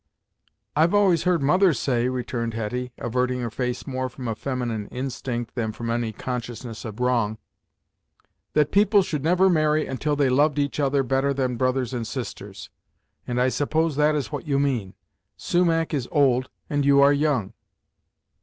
"I've 0.75 0.95
always 0.95 1.25
heard 1.25 1.43
mother 1.43 1.75
say," 1.75 2.09
returned 2.09 2.55
Hetty, 2.55 2.91
averting 2.97 3.41
her 3.41 3.51
face 3.51 3.85
more 3.85 4.09
from 4.09 4.27
a 4.27 4.33
feminine 4.33 4.87
instinct 4.87 5.53
than 5.53 5.71
from 5.71 5.91
any 5.91 6.11
consciousness 6.11 6.85
of 6.85 6.99
wrong, 6.99 7.37
"that 8.53 8.71
people 8.71 9.03
should 9.03 9.23
never 9.23 9.47
marry 9.47 9.85
until 9.85 10.15
they 10.15 10.31
loved 10.31 10.57
each 10.57 10.79
other 10.79 11.03
better 11.03 11.35
than 11.35 11.55
brothers 11.55 11.93
and 11.93 12.07
sisters, 12.07 12.71
and 13.27 13.39
I 13.39 13.49
suppose 13.49 13.95
that 13.95 14.15
is 14.15 14.31
what 14.31 14.47
you 14.47 14.57
mean. 14.57 14.95
Sumach 15.37 15.93
is 15.93 16.07
old, 16.11 16.49
and 16.67 16.83
you 16.83 16.99
are 17.01 17.13
young!" 17.13 17.53